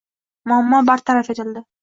[0.51, 1.65] Muammo bartaraf etildi.